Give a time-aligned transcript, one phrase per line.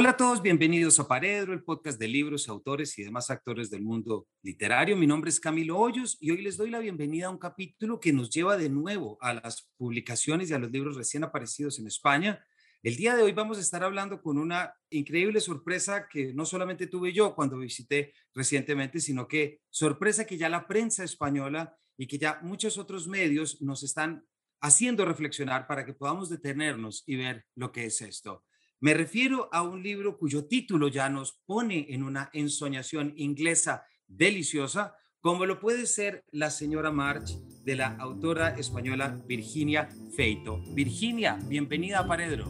[0.00, 3.82] Hola a todos, bienvenidos a Paredro, el podcast de libros, autores y demás actores del
[3.82, 4.96] mundo literario.
[4.96, 8.12] Mi nombre es Camilo Hoyos y hoy les doy la bienvenida a un capítulo que
[8.12, 12.46] nos lleva de nuevo a las publicaciones y a los libros recién aparecidos en España.
[12.84, 16.86] El día de hoy vamos a estar hablando con una increíble sorpresa que no solamente
[16.86, 22.18] tuve yo cuando visité recientemente, sino que sorpresa que ya la prensa española y que
[22.18, 24.24] ya muchos otros medios nos están
[24.60, 28.44] haciendo reflexionar para que podamos detenernos y ver lo que es esto.
[28.80, 34.94] Me refiero a un libro cuyo título ya nos pone en una ensoñación inglesa deliciosa,
[35.20, 40.62] como lo puede ser La señora March de la autora española Virginia Feito.
[40.74, 42.46] Virginia, bienvenida a Paredro.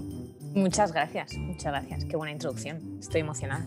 [0.55, 2.05] Muchas gracias, muchas gracias.
[2.05, 2.99] Qué buena introducción.
[3.01, 3.67] Estoy emocionada.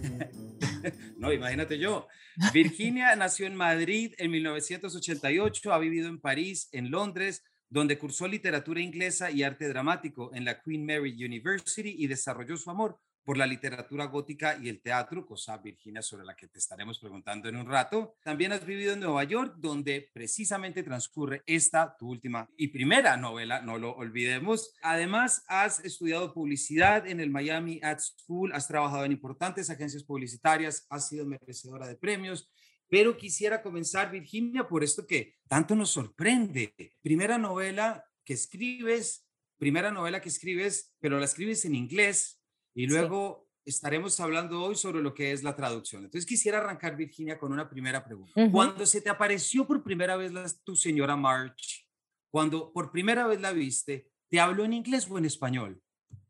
[1.18, 2.08] no, imagínate yo.
[2.54, 8.82] Virginia nació en Madrid en 1988, ha vivido en París, en Londres, donde cursó literatura
[8.82, 13.48] inglesa y arte dramático en la Queen Mary University y desarrolló su amor por la
[13.48, 17.66] literatura gótica y el teatro, cosa Virginia sobre la que te estaremos preguntando en un
[17.66, 18.16] rato.
[18.24, 23.62] También has vivido en Nueva York, donde precisamente transcurre esta, tu última y primera novela,
[23.62, 24.74] no lo olvidemos.
[24.82, 30.86] Además, has estudiado publicidad en el Miami Ad School, has trabajado en importantes agencias publicitarias,
[30.90, 32.50] has sido merecedora de premios
[32.92, 36.76] pero quisiera comenzar, Virginia, por esto que tanto nos sorprende.
[37.02, 39.26] Primera novela que escribes,
[39.58, 42.44] primera novela que escribes, pero la escribes en inglés
[42.76, 46.04] y luego estaremos hablando hoy sobre lo que es la traducción.
[46.04, 48.34] Entonces quisiera arrancar, Virginia, con una primera pregunta.
[48.52, 51.88] Cuando se te apareció por primera vez la, tu señora March,
[52.30, 55.82] cuando por primera vez la viste, ¿te habló en inglés o en español?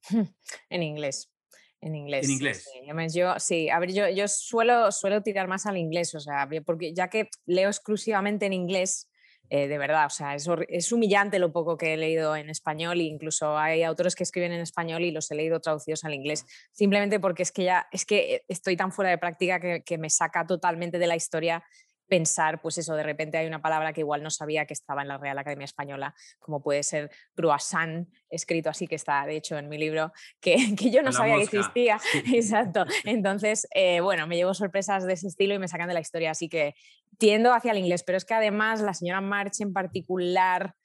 [0.69, 1.33] En inglés.
[1.81, 2.25] En inglés.
[2.25, 2.69] En inglés.
[2.71, 6.47] Sí, yo, sí, a ver, yo, yo suelo, suelo tirar más al inglés, o sea,
[6.65, 9.09] porque ya que leo exclusivamente en inglés,
[9.49, 13.01] eh, de verdad, o sea, es, es, humillante lo poco que he leído en español
[13.01, 16.45] e incluso hay autores que escriben en español y los he leído traducidos al inglés,
[16.71, 20.09] simplemente porque es que ya, es que estoy tan fuera de práctica que, que me
[20.09, 21.63] saca totalmente de la historia
[22.11, 25.07] pensar, pues eso, de repente hay una palabra que igual no sabía que estaba en
[25.07, 29.69] la Real Academia Española, como puede ser croissant, escrito así, que está de hecho en
[29.69, 30.11] mi libro,
[30.41, 32.01] que, que yo no sabía que existía.
[32.33, 32.83] Exacto.
[33.05, 36.31] Entonces, eh, bueno, me llevo sorpresas de ese estilo y me sacan de la historia,
[36.31, 36.75] así que
[37.17, 40.75] tiendo hacia el inglés, pero es que además la señora March en particular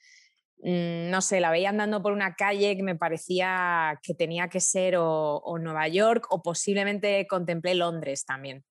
[0.62, 4.60] mm, no sé, la veía andando por una calle que me parecía que tenía que
[4.60, 8.64] ser o, o, Nueva York o posiblemente contemplé Londres también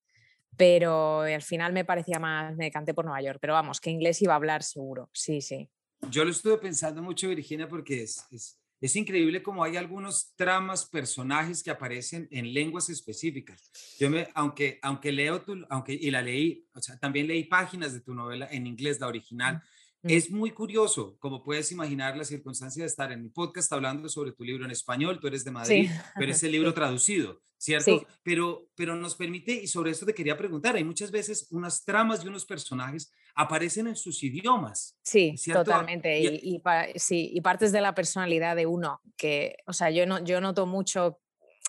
[0.57, 4.21] pero al final me parecía más, me decanté por Nueva York, pero vamos, que inglés
[4.21, 5.69] iba a hablar seguro, sí, sí.
[6.09, 10.85] Yo lo estuve pensando mucho, Virginia, porque es, es, es increíble como hay algunos tramas,
[10.85, 13.71] personajes que aparecen en lenguas específicas.
[13.99, 17.93] Yo me, aunque, aunque leo tu, aunque, y la leí, o sea, también leí páginas
[17.93, 19.63] de tu novela en inglés, la original.
[20.07, 24.33] Es muy curioso, como puedes imaginar, la circunstancia de estar en mi podcast hablando sobre
[24.33, 28.05] tu libro en español, tú eres de Madrid, pero es el libro traducido, ¿cierto?
[28.21, 32.23] Pero, pero nos permite, y sobre esto te quería preguntar, hay muchas veces unas tramas
[32.23, 34.95] de unos personajes aparecen en sus idiomas.
[35.03, 36.61] Sí, totalmente, y, y,
[36.99, 40.67] sí, y partes de la personalidad de uno, que, o sea, yo, no, yo noto
[40.67, 41.19] mucho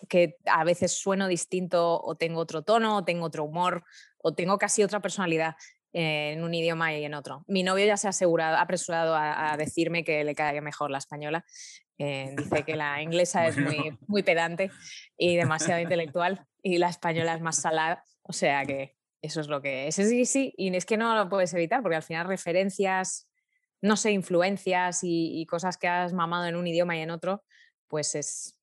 [0.09, 3.83] que a veces sueno distinto o tengo otro tono o tengo otro humor
[4.19, 5.57] o tengo casi otra personalidad
[5.99, 7.43] en un idioma y en otro.
[7.49, 11.43] Mi novio ya se ha asegurado, apresurado a, decirme que le cae mejor la española.
[11.97, 14.71] Eh, dice que la inglesa es muy, muy pedante
[15.17, 18.05] y demasiado intelectual y la española es más salada.
[18.25, 19.95] O sea que eso es lo que es.
[19.95, 23.27] Sí, sí, y es que no lo puedes evitar porque al final referencias,
[23.81, 27.43] no sé, influencias y cosas que has mamado en un idioma y en otro,
[27.89, 28.56] pues es,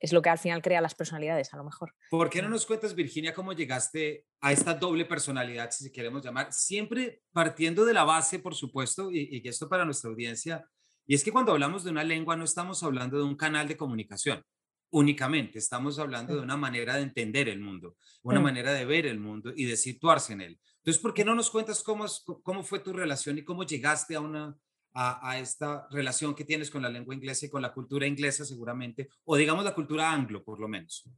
[0.00, 1.94] es lo que al final crea las personalidades, a lo mejor.
[2.10, 6.52] ¿Por qué no nos cuentas, Virginia, cómo llegaste a esta doble personalidad, si queremos llamar?
[6.52, 10.64] Siempre partiendo de la base, por supuesto, y, y esto para nuestra audiencia,
[11.06, 13.76] y es que cuando hablamos de una lengua no estamos hablando de un canal de
[13.76, 14.44] comunicación
[14.90, 19.20] únicamente, estamos hablando de una manera de entender el mundo, una manera de ver el
[19.20, 20.60] mundo y de situarse en él.
[20.78, 22.06] Entonces, ¿por qué no nos cuentas cómo,
[22.42, 24.56] cómo fue tu relación y cómo llegaste a una,
[25.00, 29.08] a, esta relación que tienes con la lengua inglesa y con la cultura inglesa seguramente,
[29.24, 31.08] o digamos la cultura anglo por lo menos.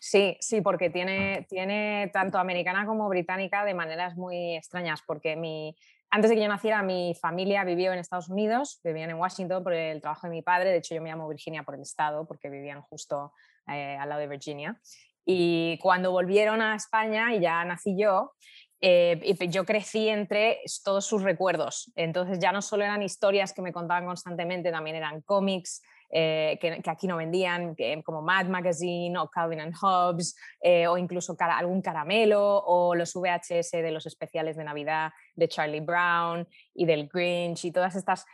[0.00, 5.76] Sí, sí, porque tiene, tiene tanto americana como británica de maneras muy extrañas, porque mi,
[6.08, 9.74] antes de que yo naciera, mi familia vivió en Estados Unidos, vivían en Washington por
[9.74, 12.48] el trabajo de mi padre, de hecho yo me llamo Virginia por el estado, porque
[12.48, 13.32] vivían justo
[13.66, 14.80] eh, al lado de Virginia.
[15.26, 18.32] Y cuando volvieron a España y ya nací yo,
[18.80, 21.90] eh, yo crecí entre todos sus recuerdos.
[21.96, 26.80] Entonces ya no solo eran historias que me contaban constantemente, también eran cómics eh, que,
[26.86, 32.62] aquí no vendían, como Mad Magazine o Calvin and Hobbes, eh, o incluso algún caramelo
[32.64, 37.72] o los VHS de los especiales de Navidad de Charlie Brown y del Grinch y
[37.72, 38.24] todas estas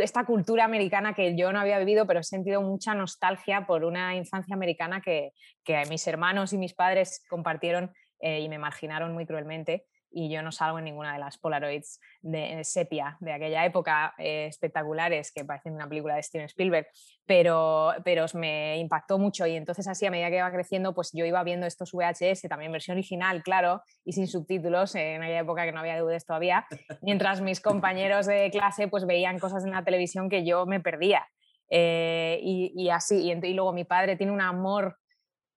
[0.00, 4.14] esta cultura americana que yo no había vivido, pero he sentido mucha nostalgia por una
[4.14, 5.32] infancia americana que,
[5.62, 10.42] que mis hermanos y mis padres compartieron eh, y me marginaron muy cruelmente y yo
[10.42, 15.44] no salgo en ninguna de las Polaroids de sepia de aquella época eh, espectaculares que
[15.44, 16.86] parecen una película de Steven Spielberg,
[17.26, 21.24] pero, pero me impactó mucho y entonces así a medida que iba creciendo pues yo
[21.24, 25.72] iba viendo estos VHS, también versión original, claro, y sin subtítulos, en aquella época que
[25.72, 26.66] no había DVDs todavía,
[27.02, 31.26] mientras mis compañeros de clase pues veían cosas en la televisión que yo me perdía.
[31.70, 34.96] Eh, y, así, y, y luego mi padre tiene un amor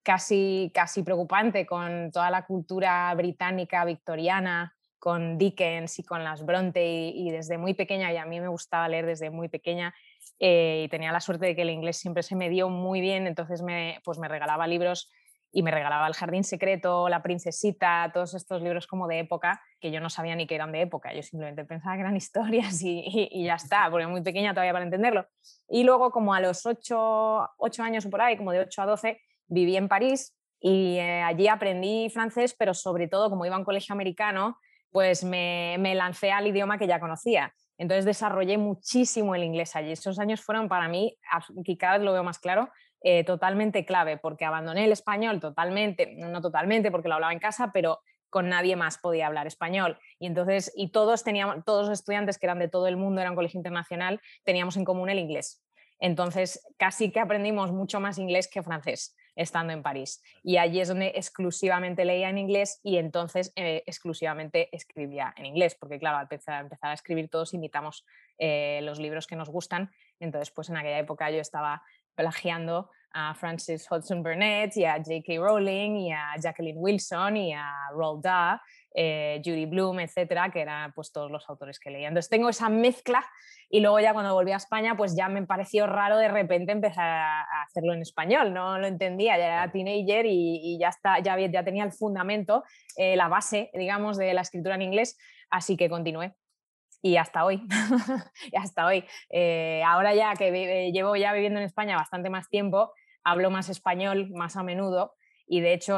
[0.03, 6.85] casi, casi preocupante con toda la cultura británica victoriana, con Dickens y con las Bronte
[6.85, 9.95] y, desde muy pequeña, y a mí me gustaba leer desde muy pequeña
[10.39, 13.25] eh, y tenía la suerte de que el inglés siempre se me dio muy bien,
[13.25, 15.11] entonces me, pues me regalaba libros
[15.51, 19.91] y me regalaba El Jardín Secreto, La Princesita, todos estos libros como de época, que
[19.91, 23.43] yo no sabía ni que eran de época, yo simplemente pensaba que eran historias y,
[23.43, 25.27] ya está, porque muy pequeña todavía para entenderlo.
[25.67, 28.85] Y luego como a los 8, 8 años o por ahí, como de 8 a
[28.85, 29.21] 12,
[29.51, 33.65] viví en París y eh, allí aprendí francés, pero sobre todo como iba a un
[33.65, 34.57] colegio americano,
[34.91, 37.53] pues me, lancé al idioma que ya conocía.
[37.77, 39.91] Entonces desarrollé muchísimo el inglés allí.
[39.91, 41.17] Esos años fueron para mí,
[41.65, 42.69] y cada vez lo veo más claro,
[43.01, 47.71] eh, totalmente clave, porque abandoné el español totalmente, no totalmente porque lo hablaba en casa,
[47.73, 47.99] pero
[48.29, 49.97] con nadie más podía hablar español.
[50.19, 53.31] Y entonces, y todos teníamos, todos los estudiantes que eran de todo el mundo, era
[53.31, 55.63] un colegio internacional, teníamos en común el inglés.
[55.99, 60.21] Entonces, casi que aprendimos mucho más inglés que francés estando en París.
[60.43, 65.75] Y allí es donde exclusivamente leía en inglés y entonces eh, exclusivamente escribía en inglés,
[65.79, 68.05] porque claro, al empezar, a escribir todos imitamos
[68.37, 69.91] eh, los libros que nos gustan.
[70.19, 71.83] Entonces, pues en aquella época yo estaba
[72.15, 75.33] plagiando a Francis Hudson Burnett y a J.K.
[75.39, 78.59] Rowling y a Jacqueline Wilson y a Roald Dahl
[78.93, 82.09] eh, Judy Bloom, etcétera, que eran pues todos los autores que leía.
[82.09, 83.23] Entonces tengo esa mezcla
[83.69, 87.07] y luego ya cuando volví a España pues ya me pareció raro de repente empezar
[87.07, 91.63] a hacerlo en español, no lo entendía, ya era teenager y, ya, está, ya, ya
[91.63, 92.63] tenía el fundamento,
[92.97, 95.17] eh, la base, digamos, de la escritura en inglés,
[95.49, 96.33] así que continué
[97.01, 97.63] y hasta hoy,
[98.51, 99.03] y hasta hoy.
[99.29, 102.91] Eh, ahora ya que llevo ya viviendo en España bastante más tiempo,
[103.23, 105.15] hablo más español más a menudo
[105.47, 105.97] y de hecho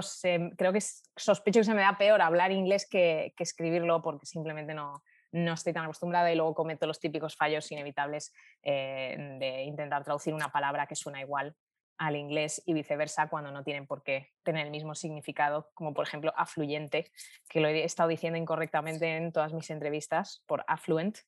[0.57, 0.81] creo que
[1.15, 5.73] sospecho que se me da peor hablar inglés que, escribirlo porque simplemente no, no estoy
[5.73, 8.33] tan acostumbrada y luego cometo los típicos fallos inevitables
[8.63, 11.55] eh, de intentar traducir una palabra que suena igual
[11.97, 16.07] al inglés y viceversa cuando no tienen por qué tener el mismo significado, como por
[16.07, 17.11] ejemplo afluyente,
[17.47, 21.19] que lo he estado diciendo incorrectamente en todas mis entrevistas por affluent,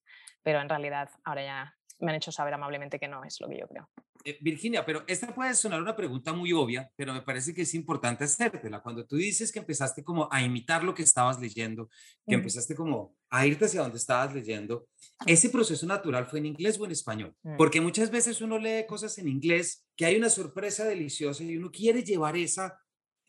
[0.41, 3.59] pero en realidad ahora ya me han hecho saber amablemente que no es lo que
[3.59, 3.89] yo creo.
[4.27, 7.75] Eh, Virginia, pero esta puede sonar una pregunta muy obvia, pero me parece que es
[7.75, 8.81] importante hacértela.
[8.81, 11.89] Cuando tú dices que empezaste como a imitar lo que estabas leyendo,
[12.27, 14.87] que empezaste como a irte hacia donde estabas leyendo,
[15.27, 17.35] ¿ese proceso natural fue en inglés o en español?
[17.43, 17.55] Mm.
[17.55, 21.69] Porque muchas veces uno lee cosas en inglés que hay una sorpresa deliciosa y uno
[21.69, 22.79] quiere llevar esa,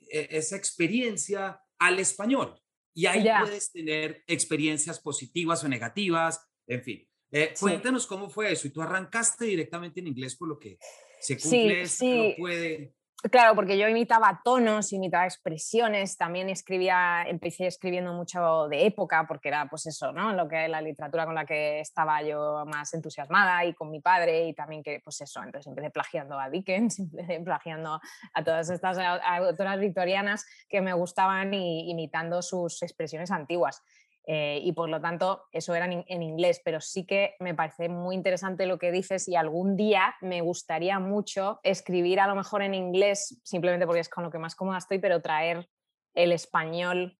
[0.00, 2.58] e, esa experiencia al español.
[2.94, 7.08] Y ahí puedes tener experiencias positivas o negativas, en fin.
[7.30, 8.66] Eh, cuéntanos cómo fue eso.
[8.66, 10.78] Y tú arrancaste directamente en inglés por lo que
[11.20, 12.34] se cumple, sí, sí.
[12.38, 12.94] puede.
[13.30, 19.48] Claro, porque yo imitaba tonos, imitaba expresiones, también escribía, empecé escribiendo mucho de época, porque
[19.48, 20.32] era pues eso, ¿no?
[20.34, 24.46] Lo que la literatura con la que estaba yo más entusiasmada y con mi padre
[24.46, 28.00] y también que pues eso, entonces empecé plagiando a Dickens, empecé plagiando
[28.34, 33.82] a todas estas autoras victorianas que me gustaban y imitando sus expresiones antiguas.
[34.28, 38.16] Eh, y por lo tanto eso era en, inglés, pero sí que me parece muy
[38.16, 42.74] interesante lo que dices y algún día me gustaría mucho escribir a lo mejor en
[42.74, 45.68] inglés, simplemente porque es con lo que más cómoda estoy, pero traer
[46.14, 47.16] el español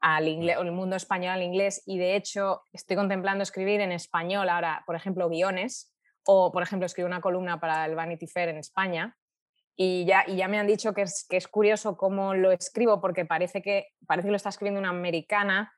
[0.00, 1.82] al inglés, o el mundo español al inglés.
[1.86, 6.86] Y de hecho estoy contemplando escribir en español ahora, por ejemplo, guiones o por ejemplo
[6.86, 9.16] escribir una columna para el Vanity Fair en España
[9.80, 13.00] y ya, y ya me han dicho que es, que es curioso cómo lo escribo
[13.00, 15.72] porque parece que, parece que lo está escribiendo una americana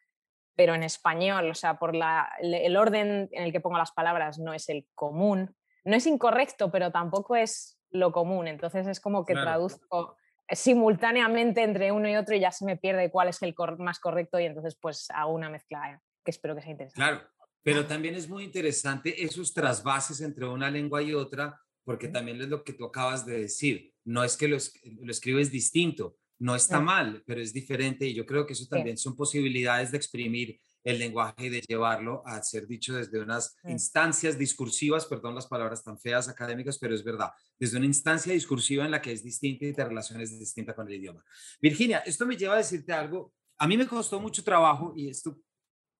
[0.54, 4.52] pero en español, o sea, por el orden en el que pongo las palabras no
[4.52, 5.54] es el común.
[5.84, 8.48] No es incorrecto, pero tampoco es lo común.
[8.48, 10.16] Entonces es como que traduzco
[10.50, 14.38] simultáneamente entre uno y otro y ya se me pierde cuál es el más correcto
[14.40, 17.00] y entonces pues hago una mezcla que espero que sea interesante.
[17.00, 17.22] Claro,
[17.62, 22.48] pero también es muy interesante esos trasvases entre una lengua y otra, porque también es
[22.48, 23.94] lo que tú acabas de decir.
[24.04, 24.56] No es que lo,
[25.02, 28.96] lo escribes distinto, no está mal, pero es diferente y yo creo que eso también
[28.96, 34.38] son posibilidades de exprimir el lenguaje y de llevarlo a ser dicho desde unas instancias
[34.38, 38.90] discursivas, perdón las palabras tan feas académicas, pero es verdad, desde una instancia discursiva en
[38.90, 41.22] la que es distinta y te relaciones distinta con el idioma.
[41.60, 45.38] Virginia, esto me lleva a decirte algo, a mí me costó mucho trabajo y esto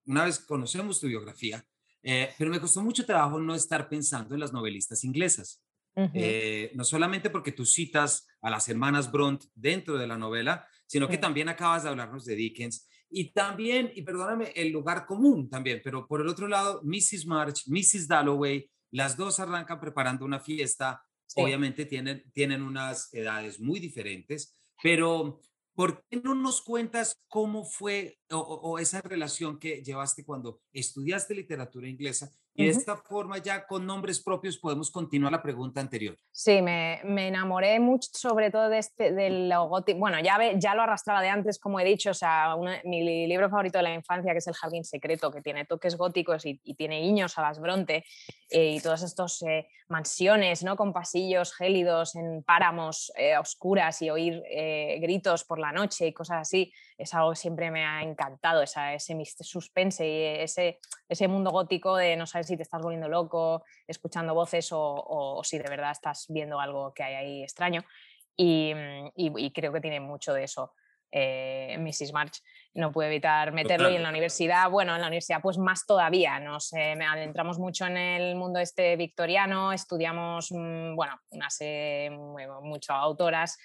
[0.07, 1.63] una vez conocemos tu biografía,
[2.03, 5.63] eh, pero me costó mucho trabajo no estar pensando en las novelistas inglesas.
[5.97, 11.09] Eh, no solamente porque tú citas a las hermanas Bront dentro de la novela, sino
[11.09, 15.81] que también acabas de hablarnos de Dickens y también, y perdóname, el lugar común también,
[15.83, 17.27] pero por el otro lado, Mrs.
[17.27, 18.07] March, Mrs.
[18.07, 21.03] Dalloway, las dos arrancan preparando una fiesta,
[21.35, 25.41] obviamente tienen, tienen unas edades muy diferentes, pero
[25.81, 31.89] ¿Por qué no nos cuentas cómo fue o, esa relación que llevaste cuando estudiaste literatura
[31.89, 32.31] inglesa?
[32.61, 36.17] Y de esta forma ya con nombres propios podemos continuar la pregunta anterior.
[36.31, 39.99] Sí, me, me enamoré mucho sobre todo de este, del gótico.
[39.99, 43.79] Bueno, ya, ya lo arrastraba de antes, como he dicho, o sea, mi libro favorito
[43.79, 47.37] de la infancia, que es El Jardín Secreto, que tiene toques góticos y, tiene guiños
[47.37, 48.05] a las Bronte
[48.49, 50.77] eh, y todas estas eh, mansiones ¿no?
[50.77, 54.43] con pasillos gélidos en páramos eh, oscuras y oír
[55.01, 58.93] gritos por la noche y cosas así, es algo que siempre me ha encantado, esa,
[58.93, 60.79] ese suspense y ese,
[61.09, 65.59] ese mundo gótico de no saber si te estás volviendo loco, escuchando voces o, si
[65.59, 67.83] de verdad estás viendo algo que hay ahí extraño.
[68.37, 68.73] Y,
[69.17, 70.73] y, creo que tiene mucho de eso.
[71.13, 72.13] Eh, Mrs.
[72.13, 72.41] March
[72.75, 76.39] no puede evitar meterlo y en la universidad, bueno, en la universidad pues más todavía,
[76.39, 82.11] nos adentramos mucho en el mundo este victoriano, estudiamos, mm, bueno, unas eh,
[82.63, 83.59] muchas autoras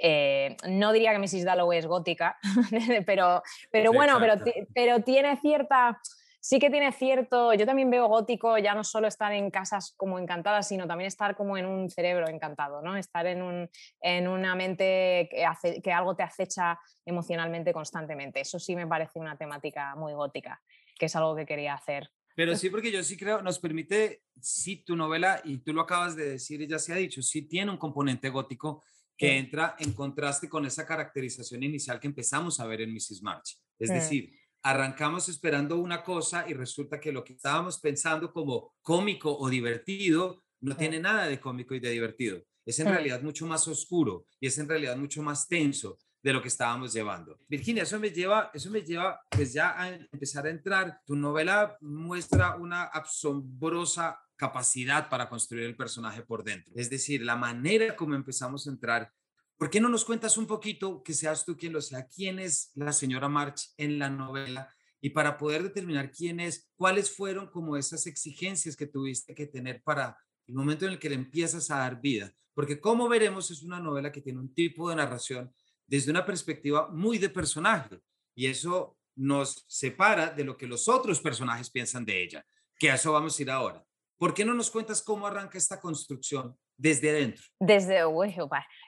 [0.00, 1.44] eh, no diría que Mrs.
[1.44, 2.38] Dalloway es gótica,
[3.06, 4.34] pero, pero bueno, pero,
[4.74, 6.00] pero tiene cierta,
[6.40, 10.18] sí que tiene cierto, yo también veo gótico ya no solo estar en casas como
[10.18, 12.96] encantadas, sino también estar como en un cerebro encantado, ¿no?
[12.96, 13.68] Estar en, un,
[14.00, 18.40] en una mente que, hace, que algo te acecha emocionalmente constantemente.
[18.40, 20.60] Eso sí me parece una temática muy gótica,
[20.98, 22.10] que es algo que quería hacer.
[22.34, 26.14] Pero sí, porque yo sí creo, nos permite, sí, tu novela, y tú lo acabas
[26.14, 28.82] de decir y ya se ha dicho, sí tiene un componente gótico,
[29.18, 33.20] que entra en contraste con esa caracterización inicial que empezamos a ver en Mrs.
[33.20, 33.58] March.
[33.76, 34.32] Es decir,
[34.62, 40.44] arrancamos esperando una cosa y resulta que lo que estábamos pensando como cómico o divertido
[40.60, 42.42] no tiene nada de cómico y de divertido.
[42.64, 46.40] Es en realidad mucho más oscuro y es en realidad mucho más tenso de lo
[46.40, 47.38] que estábamos llevando.
[47.48, 51.00] Virginia, eso me lleva, eso me lleva pues ya a empezar a entrar.
[51.04, 56.72] Tu novela muestra una asombrosa capacidad para construir el personaje por dentro.
[56.76, 59.12] Es decir, la manera como empezamos a entrar.
[59.58, 62.70] ¿Por qué no nos cuentas un poquito, que seas tú quien lo sea, quién es
[62.74, 64.72] la señora March en la novela?
[65.00, 69.82] Y para poder determinar quién es, cuáles fueron como esas exigencias que tuviste que tener
[69.82, 70.16] para
[70.46, 72.32] el momento en el que le empiezas a dar vida.
[72.54, 75.52] Porque como veremos, es una novela que tiene un tipo de narración
[75.86, 78.00] desde una perspectiva muy de personaje.
[78.34, 82.46] Y eso nos separa de lo que los otros personajes piensan de ella,
[82.78, 83.87] que a eso vamos a ir ahora.
[84.18, 87.44] ¿Por qué no nos cuentas cómo arranca esta construcción desde adentro?
[87.60, 88.34] Desde, uy,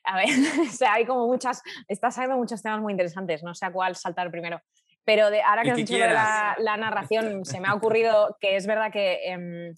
[0.04, 0.28] a ver,
[0.68, 3.94] o sea, hay como muchas, estás saliendo muchos temas muy interesantes, no sé a cuál
[3.94, 4.60] saltar primero.
[5.04, 8.66] Pero de, ahora que has dicho la, la, narración, se me ha ocurrido que es
[8.66, 9.74] verdad que, em,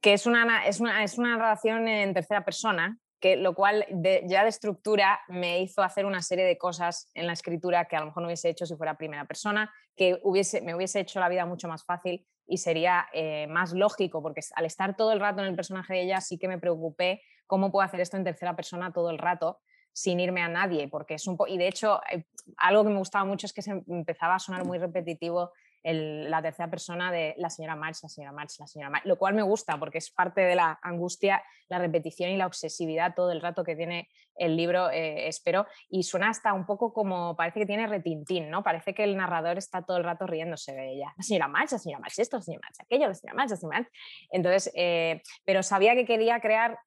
[0.00, 3.84] que es, una, es, una, es una narración en tercera persona, que lo cual
[4.26, 8.00] ya de estructura me hizo hacer una serie de cosas en la escritura que a
[8.00, 11.28] lo mejor no hubiese hecho si fuera primera persona, que hubiese, me hubiese hecho la
[11.28, 15.42] vida mucho más fácil y sería eh, más lógico, porque al estar todo el rato
[15.42, 18.56] en el personaje de ella sí que me preocupé cómo puedo hacer esto en tercera
[18.56, 19.60] persona todo el rato
[19.92, 22.24] sin irme a nadie, porque es un y de hecho eh,
[22.56, 25.52] algo que me gustaba mucho es que se empezaba a sonar muy repetitivo
[25.94, 29.34] la tercera persona de la señora March, la señora March, la señora March, lo cual
[29.34, 33.40] me gusta porque es parte de la angustia, la repetición y la obsesividad todo el
[33.40, 37.66] rato que tiene el libro, eh, espero, y suena hasta un poco como, parece que
[37.66, 38.62] tiene retintín, ¿no?
[38.62, 41.12] Parece que el narrador está todo el rato riéndose de ella.
[41.16, 43.56] La señora March, la señora March, esto, la señora March, aquello, la señora March, la
[43.56, 43.92] señora March.
[44.30, 46.78] Entonces, eh, pero sabía que quería crear,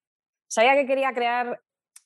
[0.47, 1.59] sabía que quería crear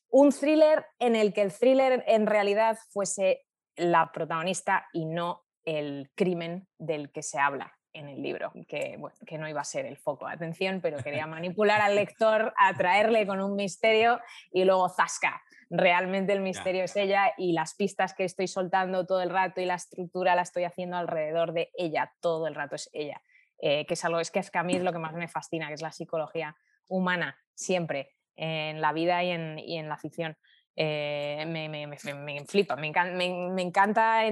[0.09, 6.11] un thriller en el que el thriller en realidad fuese la protagonista y no el
[6.15, 9.97] crimen del que se habla en el libro, que, que no iba a ser el
[9.97, 14.19] foco de atención, pero quería manipular al lector, atraerle con un misterio
[14.51, 15.41] y luego zasca.
[15.69, 19.65] Realmente el misterio es ella y las pistas que estoy soltando todo el rato y
[19.65, 23.21] la estructura la estoy haciendo alrededor de ella, todo el rato es ella.
[23.59, 25.29] Eh, que es algo, es que, es que a mí es lo que más me
[25.29, 26.55] fascina, que es la psicología
[26.87, 30.37] humana, siempre, en la vida y en, y en la ficción.
[30.77, 32.87] Eh, me, me, me, flipa, me,
[33.61, 34.23] encanta,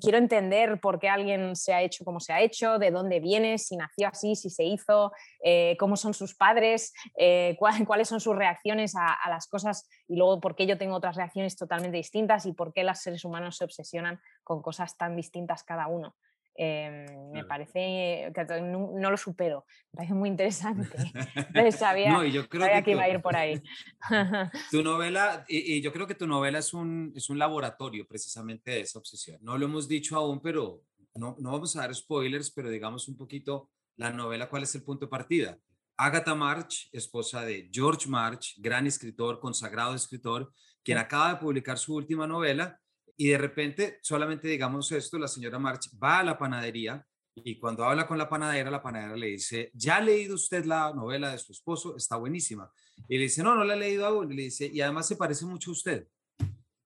[0.00, 3.58] quiero entender por qué alguien se ha hecho como se ha hecho, de dónde viene,
[3.58, 5.10] si nació así, si se hizo,
[5.42, 7.56] eh, cómo son sus padres, eh,
[7.86, 11.16] cuáles son sus reacciones a, a, las cosas y luego por qué yo tengo otras
[11.16, 15.64] reacciones totalmente distintas y por qué los seres humanos se obsesionan con cosas tan distintas
[15.64, 16.14] cada uno.
[16.54, 20.96] Em, me parece que no, lo supero, me parece muy interesante.
[21.72, 23.62] sabía, no, yo creo que, iba a ir por ahí.
[24.70, 28.80] tu novela, y, yo creo que tu novela es un, es un laboratorio precisamente de
[28.80, 29.38] esa obsesión.
[29.42, 30.82] No lo hemos dicho aún, pero
[31.14, 34.82] no, no vamos a dar spoilers, pero digamos un poquito la novela, ¿cuál es el
[34.82, 35.58] punto de partida?
[35.96, 40.52] Agatha March, esposa de George March, gran escritor, consagrado escritor,
[40.82, 42.80] quien acaba de publicar su última novela
[43.20, 47.84] y de repente, solamente digamos esto, la señora March va a la panadería y cuando
[47.84, 51.36] habla con la panadera, la panadera le dice, ¿ya ha leído usted la novela de
[51.36, 51.98] su esposo?
[51.98, 52.72] Está buenísima.
[53.10, 54.32] Y le dice, no, no la he leído aún.
[54.32, 56.08] Y le dice, y además se parece mucho a usted.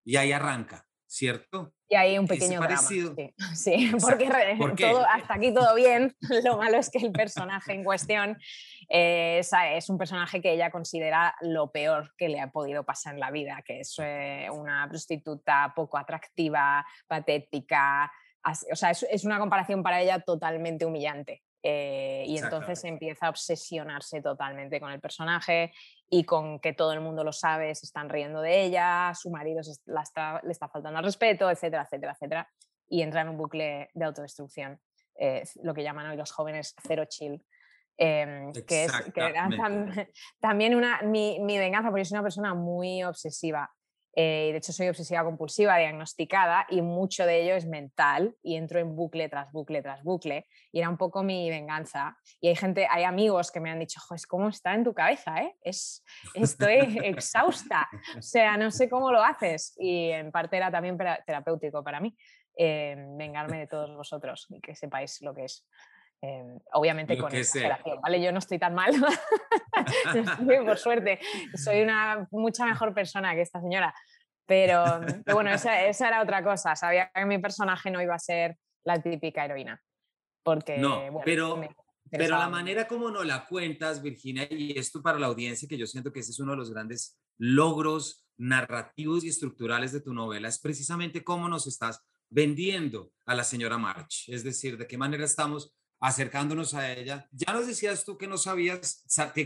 [0.04, 0.84] Y ahí arranca.
[1.14, 1.72] ¿Cierto?
[1.88, 2.76] Y hay un pequeño drama.
[3.54, 4.28] Sí, porque
[4.76, 6.14] todo, hasta aquí todo bien.
[6.44, 8.36] Lo malo es que el personaje en cuestión
[8.88, 13.20] eh, es, un personaje que ella considera lo peor que le ha podido pasar en
[13.20, 18.10] la vida, que es eh, una prostituta poco atractiva, patética.
[18.72, 21.42] O sea, es una comparación para ella totalmente humillante.
[21.66, 25.72] Eh, y entonces empieza a obsesionarse totalmente con el personaje
[26.10, 29.62] y con que todo el mundo lo sabe, se están riendo de ella, su marido
[29.86, 32.48] le está faltando al respeto, etcétera, etcétera, etcétera.
[32.88, 34.80] Y entra en un bucle de autodestrucción,
[35.16, 37.44] eh, lo que llaman hoy los jóvenes cero chill.
[37.96, 38.92] Em, que es
[40.40, 43.70] también una, mi, mi venganza, porque soy una persona muy obsesiva
[44.16, 48.78] eh, de hecho, soy obsesiva compulsiva, diagnosticada, y mucho de ello es mental, y entro
[48.78, 52.16] en bucle tras bucle tras bucle, y era un poco mi venganza.
[52.40, 55.42] Y hay gente, hay amigos que me han dicho, es ¿cómo está en tu cabeza?
[55.42, 55.56] Eh?
[55.62, 56.04] Es,
[56.34, 59.74] estoy exhausta, o sea, no sé cómo lo haces.
[59.78, 62.16] Y en parte era también terapéutico para mí,
[62.56, 65.66] eh, vengarme de todos vosotros y que sepáis lo que es.
[66.72, 68.22] obviamente con exageración, ¿vale?
[68.22, 68.92] Yo no estoy tan mal,
[70.66, 71.20] por suerte,
[71.54, 73.94] soy una mucha mejor persona que esta señora,
[74.46, 75.00] pero,
[75.32, 79.44] bueno, esa, era otra cosa, sabía que mi personaje no iba a ser la típica
[79.44, 79.80] heroína,
[80.42, 80.78] porque...
[80.78, 81.60] No, pero...
[82.10, 85.86] Pero la manera como no la cuentas, Virginia, y esto para la audiencia, que yo
[85.86, 90.46] siento que ese es uno de los grandes logros narrativos y estructurales de tu novela,
[90.46, 94.28] es precisamente cómo nos estás vendiendo a la señora March.
[94.28, 95.74] Es decir, de qué manera estamos
[96.04, 97.26] acercándonos a ella.
[97.32, 99.02] Ya nos decías tú que no sabías,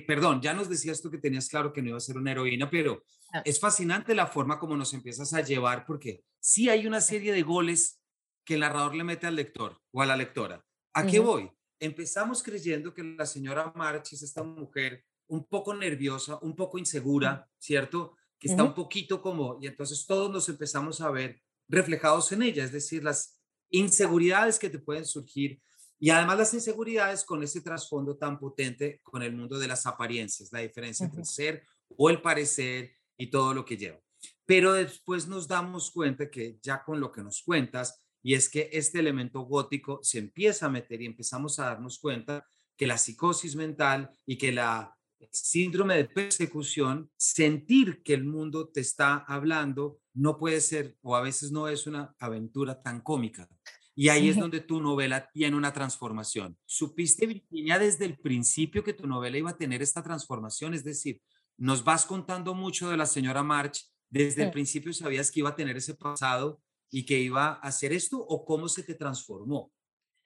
[0.08, 2.68] perdón, ya nos decías tú que tenías claro que no iba a ser una heroína,
[2.68, 3.42] pero ah.
[3.44, 7.42] es fascinante la forma como nos empiezas a llevar, porque sí hay una serie de
[7.42, 8.02] goles
[8.44, 10.66] que el narrador le mete al lector o a la lectora.
[10.94, 11.48] ¿A qué voy?
[11.78, 17.48] Empezamos creyendo que la señora March es esta mujer un poco nerviosa, un poco insegura,
[17.56, 18.16] ¿cierto?
[18.36, 22.64] Que está un poquito como, y entonces todos nos empezamos a ver reflejados en ella,
[22.64, 23.40] es decir, las
[23.70, 25.62] inseguridades que te pueden surgir
[25.98, 30.52] y además las inseguridades con ese trasfondo tan potente con el mundo de las apariencias,
[30.52, 31.64] la diferencia entre el ser
[31.96, 34.00] o el parecer y todo lo que lleva.
[34.46, 38.70] Pero después nos damos cuenta que ya con lo que nos cuentas, y es que
[38.72, 43.56] este elemento gótico se empieza a meter y empezamos a darnos cuenta que la psicosis
[43.56, 44.94] mental y que la
[45.30, 51.22] síndrome de persecución, sentir que el mundo te está hablando, no puede ser o a
[51.22, 53.48] veces no es una aventura tan cómica,
[53.98, 56.56] y ahí es donde tu novela tiene una transformación.
[56.64, 60.72] ¿Supiste, Virginia, desde el principio que tu novela iba a tener esta transformación?
[60.72, 61.20] Es decir,
[61.56, 63.90] nos vas contando mucho de la señora March.
[64.08, 67.92] ¿Desde el principio sabías que iba a tener ese pasado y que iba a hacer
[67.92, 69.72] esto o cómo se te transformó?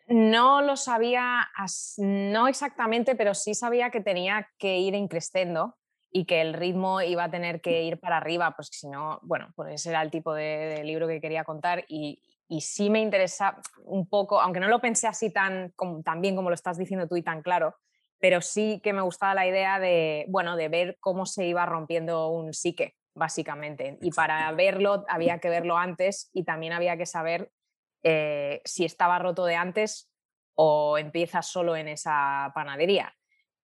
[0.06, 1.48] No lo sabía,
[1.96, 5.78] no exactamente, pero sí sabía que tenía que ir increciendo
[6.10, 9.50] y que el ritmo iba a tener que ir para arriba, pues si no, bueno,
[9.56, 13.00] pues ese era el tipo de, de libro que quería contar y, y sí me
[13.00, 15.72] interesa un poco, aunque no lo pensé así tan,
[16.18, 17.76] bien como lo estás diciendo tú y tan claro,
[18.18, 22.28] pero sí que me gustaba la idea de, bueno, de ver cómo se iba rompiendo
[22.28, 23.98] un psique, básicamente.
[24.00, 27.50] Y para verlo había que verlo antes y también había que saber
[28.02, 30.10] eh, si estaba roto de antes
[30.54, 33.14] o empieza solo en esa panadería.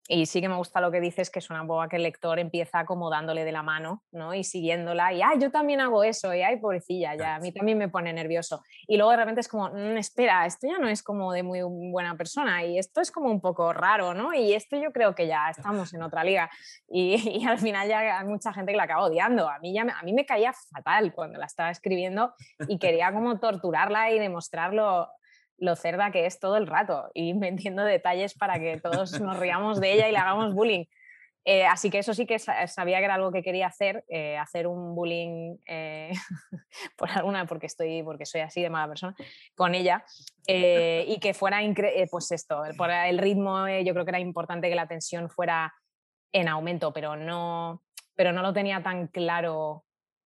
[0.07, 2.37] Y sí que me gusta lo que dices, que suena un poco que el lector
[2.37, 4.35] empieza como dándole de la mano, ¿no?
[4.35, 7.79] Y siguiéndola, y ay, yo también hago eso, y ay, pobrecilla, ya, a mí también
[7.79, 8.61] me pone nervioso.
[8.87, 11.61] Y luego de repente es como, mm, espera, esto ya no es como de muy
[11.91, 14.31] buena persona, y esto es como un poco raro, ¿no?
[14.33, 16.51] Y esto yo creo que ya estamos en otra liga.
[16.87, 19.49] Y, y al final ya hay mucha gente que la acaba odiando.
[19.49, 22.33] A mí, ya, a mí me caía fatal cuando la estaba escribiendo
[22.67, 25.07] y quería como torturarla y demostrarlo
[25.57, 29.79] lo cerda que es todo el rato y metiendo detalles para que todos nos riamos
[29.79, 30.85] de ella y le hagamos bullying.
[31.47, 34.65] Eh, así que eso sí que sabía que era algo que quería hacer, eh, hacer
[34.65, 36.11] un bullying eh,
[36.97, 39.15] por alguna, porque estoy, porque soy así de mala persona,
[39.53, 40.03] con ella,
[40.47, 41.59] y que fuera,
[42.09, 45.71] pues esto, por el ritmo, yo creo que era importante que la tensión fuera
[46.31, 47.83] en aumento, pero no,
[48.15, 49.84] pero no lo tenía tan claro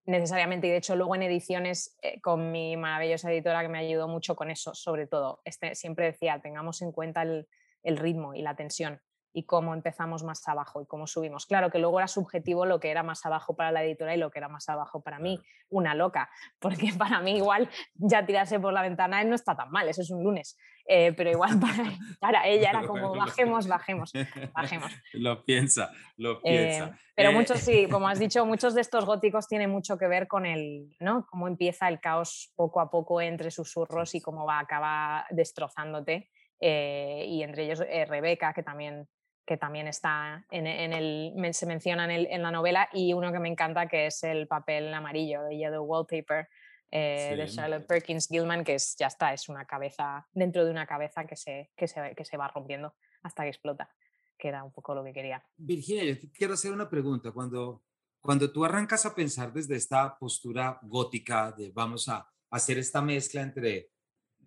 [0.10, 0.68] necesariamente.
[0.68, 4.36] Y de hecho, luego en ediciones eh, con mi maravillosa editora que me ayudó mucho
[4.36, 7.48] con eso, sobre todo, este, siempre decía, tengamos en cuenta el,
[7.84, 9.02] ritmo y la tensión,
[9.34, 11.46] y cómo empezamos más abajo y cómo subimos.
[11.46, 14.32] Claro que luego era subjetivo lo que era más abajo para la editora y lo
[14.32, 15.40] que era más abajo para mí,
[15.70, 19.88] una loca, porque para mí igual ya tirarse por la ventana no está tan mal,
[19.88, 21.60] eso es un lunes, eh, pero igual
[22.20, 24.12] para, ella era como bajemos, bajemos,
[24.54, 24.92] bajemos.
[25.14, 26.86] Lo piensa, lo piensa.
[26.86, 30.28] Eh, pero muchos sí, como has dicho, muchos de estos góticos tienen mucho que ver
[30.28, 31.28] con el, ¿no?
[31.30, 36.30] Cómo empieza el caos poco a poco entre susurros y cómo va a acabar destrozándote.
[36.62, 39.08] Eh, y entre ellos Rebeca, que también
[39.50, 43.88] que también está en, el, se menciona en, la novela, y uno que me encanta,
[43.88, 46.48] que es el papel amarillo de Yellow Wallpaper
[46.92, 50.86] eh, de Charlotte Perkins Gilman, que es, ya está, es una cabeza dentro de una
[50.86, 53.90] cabeza que se, que se, que se va rompiendo hasta que explota,
[54.38, 55.44] que era un poco lo que quería.
[55.58, 57.32] Virginia, yo quiero hacer una pregunta.
[57.32, 57.82] Cuando,
[58.22, 63.42] cuando tú arrancas a pensar desde esta postura gótica de vamos a hacer esta mezcla
[63.42, 63.90] entre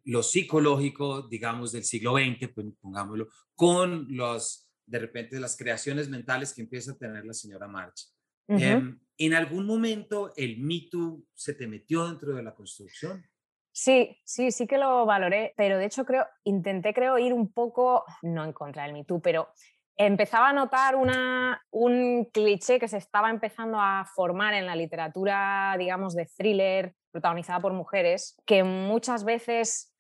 [0.05, 6.63] lo psicológico, digamos, del siglo XX, pongámoslo, con los de repente las creaciones mentales que
[6.63, 8.09] empieza a tener la señora March.
[8.49, 10.89] Em, ¿En algún momento el Me
[11.35, 13.25] se te metió dentro de la construcción?
[13.73, 18.05] Sí, sí, sí que lo valoré, pero de hecho creo, intenté creo ir un poco,
[18.23, 19.49] no en contra del Me pero
[19.97, 25.75] empezaba a notar una, un cliché que se estaba empezando a formar en la literatura,
[25.79, 29.95] digamos, de thriller protagonizada por mujeres, que muchas veces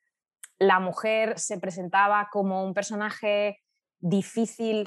[0.58, 3.61] la mujer se presentaba como un personaje
[4.02, 4.84] difícil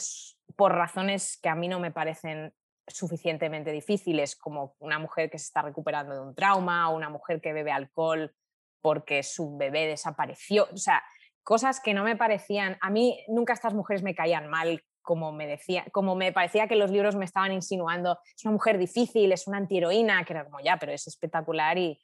[0.56, 2.54] por razones que a mí no me parecen
[2.88, 7.42] suficientemente difíciles, como una mujer que se está recuperando de un trauma o una mujer
[7.42, 8.36] que bebe alcohol
[8.82, 10.68] porque su bebé desapareció.
[10.72, 11.04] O sea,
[11.42, 15.46] cosas que no me parecían, a mí nunca estas mujeres me caían mal como me
[15.46, 19.46] decía, como me parecía que los libros me estaban insinuando, es una mujer difícil, es
[19.46, 22.00] una antiheroína, que era como ya, pero es espectacular y,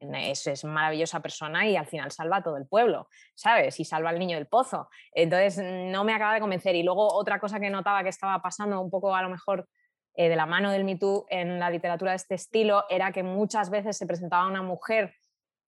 [0.00, 3.78] es, es maravillosa persona y al final salva a todo el pueblo, ¿sabes?
[3.80, 4.88] Y salva al niño del pozo.
[5.12, 6.74] Entonces no me acaba de convencer.
[6.74, 9.68] Y luego otra cosa que notaba que estaba pasando un poco a lo mejor
[10.14, 13.68] eh, de la mano del Me en la literatura de este estilo era que muchas
[13.68, 15.14] veces se presentaba una mujer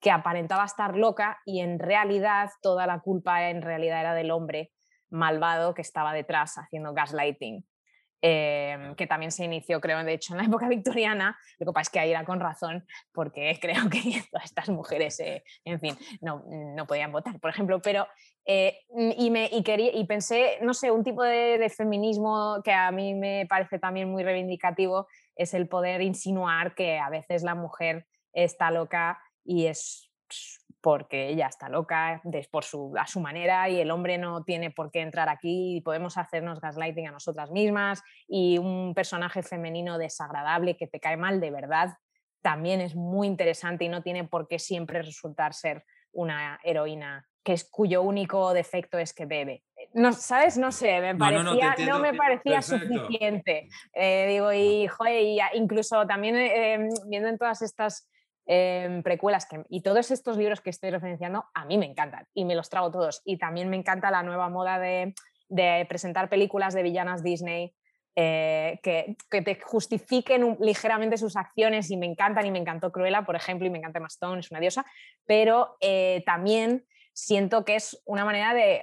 [0.01, 4.73] que aparentaba estar loca y en realidad toda la culpa en realidad era del hombre
[5.11, 7.68] malvado que estaba detrás haciendo gaslighting.
[8.21, 11.39] Em, que también se inició, creo, de hecho, en la época victoriana.
[11.61, 14.01] Lo que pasa es que ahí era con razón, porque creo que
[14.31, 17.81] todas estas mujeres, eh, en fin, no, no, podían votar, por ejemplo.
[17.81, 18.09] Pero,
[18.45, 18.81] eh,
[19.17, 22.91] y, me, y, quería, y pensé, no sé, un tipo de, de, feminismo que a
[22.91, 28.07] mí me parece también muy reivindicativo es el poder insinuar que a veces la mujer
[28.33, 30.11] está loca y es
[30.89, 34.91] porque ella está loca por su, a su manera y el hombre no tiene por
[34.91, 40.79] qué entrar aquí y podemos hacernos gaslighting a nosotras mismas y un personaje femenino desagradable
[40.79, 41.91] que te cae mal de verdad
[42.41, 47.53] también es muy interesante y no tiene por qué siempre resultar ser una heroína que
[47.53, 49.65] es, cuyo único defecto es que bebe.
[49.93, 50.57] No, ¿Sabes?
[50.57, 53.69] No sé, me parecía, no, me parecía suficiente.
[53.93, 58.09] Eh, digo, y, joder, incluso también eh, viendo en todas estas
[58.51, 62.47] Em, precuelas que, y todos estos libros que estoy referenciando a mí me encantan y
[62.47, 63.21] me los trago todos.
[63.27, 65.15] Y también me encanta la nueva moda de,
[65.87, 67.75] presentar películas de villanas Disney
[68.17, 73.37] eh, que, te justifiquen ligeramente sus acciones y me encantan y me encantó Cruella, por
[73.37, 74.87] ejemplo, y me encanta Emma Stone, es una diosa,
[75.27, 78.83] pero eh, también siento que es una manera de,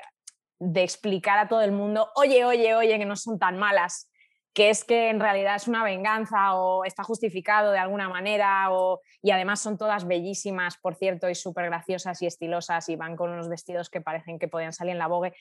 [0.60, 4.12] de explicar a todo el mundo, oye, oye, oye, que no son tan malas,
[4.56, 9.02] que es que en realidad es una venganza o está justificado de alguna manera o,
[9.22, 13.32] y además son todas bellísimas, por cierto, y súper graciosas y estilosas y van con
[13.32, 15.36] unos vestidos que parecen que podían salir en la Vogue.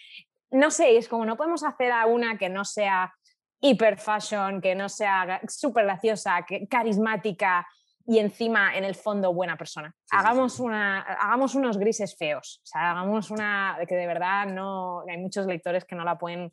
[0.50, 3.14] No sé, es como no podemos hacer a una que no sea
[3.60, 7.68] hiper fashion, que no sea súper graciosa, que, carismática
[8.06, 9.94] y encima en el fondo buena persona.
[10.10, 15.18] hagamos, Una, hagamos unos grises feos, o sea, hagamos una que de verdad no, hay
[15.18, 16.52] muchos lectores que no la pueden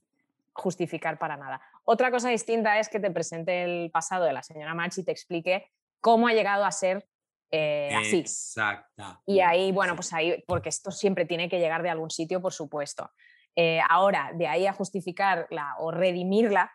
[0.53, 1.59] justificar para nada.
[1.83, 5.11] Otra cosa distinta es que te presente el pasado de la señora March y te
[5.11, 5.65] explique
[5.99, 7.07] cómo ha llegado a ser
[7.51, 8.19] eh, así.
[8.19, 9.21] Exacta.
[9.25, 12.53] Y ahí, bueno, pues ahí, porque esto siempre tiene que llegar de algún sitio, por
[12.53, 13.11] supuesto.
[13.55, 16.71] Eh, ahora, de ahí a justificarla o redimirla,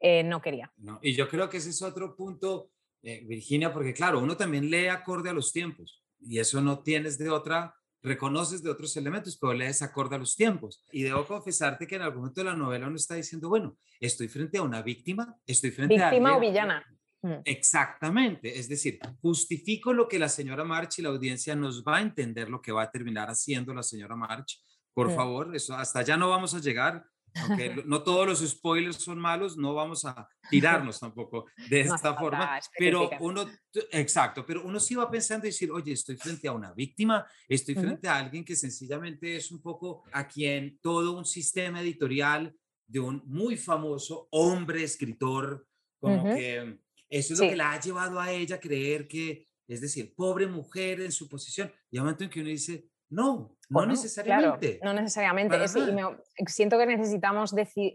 [0.00, 0.72] eh, no quería.
[0.76, 2.70] No, y yo creo que ese es otro punto,
[3.02, 7.30] Virginia, porque claro, uno también lee acorde a los tiempos y eso no tienes de
[7.30, 7.72] otra
[8.06, 10.82] reconoces de otros elementos, pero lees acorde a los tiempos.
[10.92, 14.28] Y debo confesarte que en algún momento de la novela uno está diciendo, bueno, estoy
[14.28, 16.10] frente a una víctima, estoy frente a...
[16.10, 16.84] Víctima o villana.
[17.22, 17.40] Mm.
[17.44, 22.02] Exactamente, es decir, justifico lo que la señora March y la audiencia nos va a
[22.02, 24.62] entender lo que va a terminar haciendo la señora March.
[24.94, 25.14] Por mm.
[25.16, 27.04] favor, eso hasta allá no vamos a llegar,
[27.36, 32.58] aunque no todos los spoilers son malos, no vamos a tirarnos tampoco de esta forma,
[32.78, 33.46] pero uno,
[33.90, 37.74] exacto, pero uno sí va pensando y decir, oye, estoy frente a una víctima, estoy
[37.74, 42.54] frente a alguien que sencillamente es un poco a quien todo un sistema editorial
[42.86, 45.66] de un muy famoso hombre escritor,
[45.98, 49.80] como que eso es lo que la ha llevado a ella a creer que, es
[49.80, 51.72] decir, pobre mujer en su posición.
[51.90, 54.80] Y un momento en que uno dice, no, no necesariamente.
[54.82, 55.58] no necesariamente.
[56.46, 57.94] siento que necesitamos decir,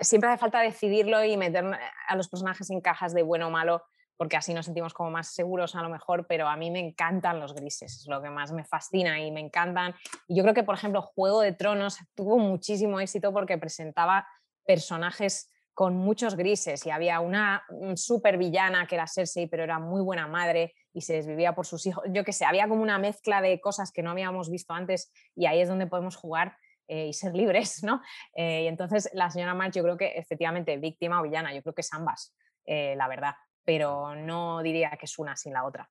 [0.00, 1.64] siempre hace falta decidirlo y meter
[2.08, 3.82] a los personajes en cajas de bueno o malo,
[4.16, 7.40] porque así nos sentimos como más seguros a lo mejor, pero a mí me encantan
[7.40, 9.94] los grises, es lo que más me fascina y me encantan.
[10.28, 14.26] Y yo creo que, por ejemplo, Juego de Tronos tuvo muchísimo éxito porque presentaba
[14.66, 20.02] personajes con muchos grises y había una super villana que era Cersei, pero era muy
[20.02, 22.04] buena madre y se desvivía por sus hijos.
[22.08, 25.46] Yo qué sé, había como una mezcla de cosas que no habíamos visto antes y
[25.46, 26.56] ahí es donde podemos jugar
[26.88, 28.02] eh, y ser libres, ¿no?
[28.34, 31.74] Eh, y entonces la señora March yo creo que efectivamente víctima o villana, yo creo
[31.74, 35.88] que es ambas, eh, la verdad, pero no diría que es una sin la otra.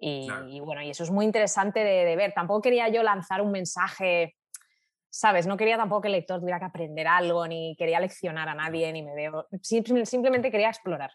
[0.00, 2.32] Y, bueno, y eso es muy interesante de, de, ver.
[2.32, 4.36] Tampoco quería yo lanzar un mensaje
[5.10, 5.46] ¿sabes?
[5.46, 8.92] No quería tampoco que el lector tuviera que aprender algo, ni quería leccionar a nadie,
[8.92, 9.48] ni me veo.
[9.62, 11.12] Simplemente quería explorar.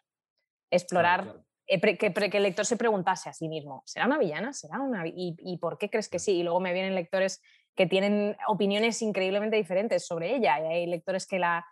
[0.69, 1.43] Explorar,
[1.79, 4.53] que, el lector se preguntase a sí mismo: ¿será una villana?
[4.53, 5.07] ¿Será una.?
[5.07, 6.33] ¿Y, ¿Y, por qué crees que sí?
[6.33, 7.41] Y luego me vienen lectores
[7.75, 10.59] que tienen opiniones increíblemente diferentes sobre ella.
[10.59, 11.65] Y hay lectores que la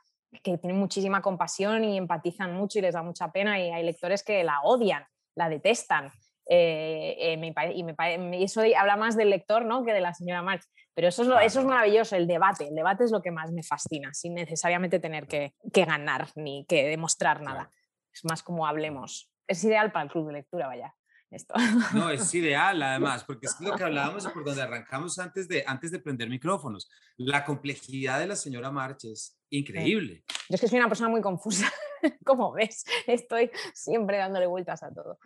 [0.44, 4.24] que tienen muchísima compasión y empatizan mucho y les da mucha pena y hay lectores
[4.24, 6.12] que la odian, la detestan.
[6.48, 9.84] Eh, eh, y, me, eso habla más del lector ¿no?
[9.84, 10.64] que de la señora March.
[10.94, 12.68] Pero eso es, eso es maravilloso, el debate.
[12.68, 16.88] El debate es lo que más me fascina, sin necesariamente tener que, ganar ni que
[16.88, 17.72] demostrar nada.
[18.14, 19.31] Es más como hablemos.
[19.52, 20.96] Es ideal para el club de lectura, vaya.
[21.30, 21.54] Esto.
[21.94, 25.92] No, es ideal además, porque es lo que hablábamos por donde arrancamos antes de, antes
[25.92, 26.90] de prender micrófonos.
[27.18, 30.24] La complejidad de la señora March es increíble.
[30.48, 31.70] Yo es que soy una persona muy confusa.
[32.26, 35.20] Como ves, estoy siempre dándole vueltas a todo.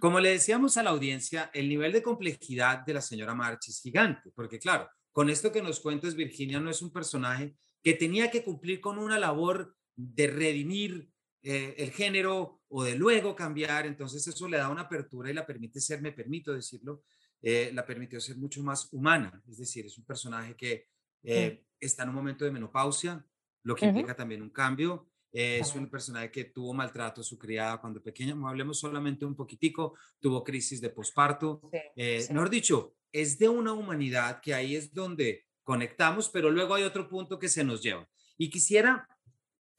[0.00, 3.80] Como le decíamos a la audiencia, el nivel de complejidad de la señora March es
[3.80, 8.30] gigante, porque claro, con esto que nos cuentas, Virginia no es un personaje que tenía
[8.30, 11.11] que cumplir con una labor de redimir
[11.42, 15.44] eh, el género o de luego cambiar, entonces eso le da una apertura y la
[15.44, 17.02] permite ser, me permito decirlo,
[17.40, 20.86] eh, la permitió ser mucho más humana, es decir, es un personaje que
[21.24, 23.24] eh, está en un momento de menopausia,
[23.64, 27.80] lo que implica también un cambio, es un personaje que tuvo maltrato a su criada
[27.80, 31.70] cuando pequeña, no hablemos solamente un poquitico, tuvo crisis de posparto.
[31.96, 37.08] Mejor dicho, es de una humanidad que ahí es donde conectamos, pero luego hay otro
[37.08, 38.06] punto que se nos lleva.
[38.36, 39.08] Y quisiera,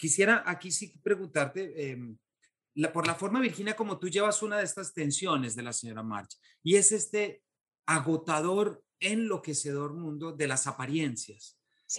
[0.03, 2.17] quisiera aquí sí preguntarte, em,
[2.75, 6.03] la, por la forma, Virginia, como tú llevas una de estas tensiones de la señora
[6.03, 7.41] March, y es este
[7.85, 11.57] agotador, enloquecedor mundo de las apariencias,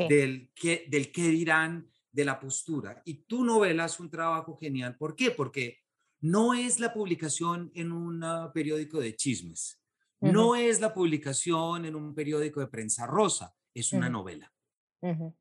[0.08, 3.00] del, que, del qué dirán, de la postura.
[3.04, 4.96] Y tu novela es un trabajo genial.
[4.96, 5.30] ¿Por qué?
[5.30, 5.78] Porque
[6.20, 9.84] no es la publicación en un periódico de chismes
[10.32, 14.50] no es la publicación en un periódico de prensa rosa, es una novela.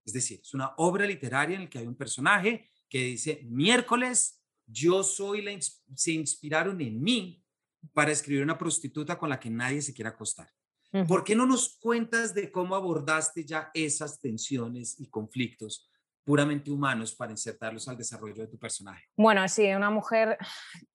[0.05, 4.43] Es decir, es una obra literaria en la que hay un personaje que dice, miércoles,
[4.65, 5.57] yo soy la,
[5.95, 7.43] se inspiraron en mí
[7.93, 10.49] para escribir una prostituta con la que nadie se quiera acostar.
[11.07, 15.89] ¿Por qué no nos cuentas de cómo abordaste ya esas tensiones y conflictos
[16.23, 19.05] puramente humanos para insertarlos al desarrollo de tu personaje?
[19.17, 20.37] Bueno, sí, una mujer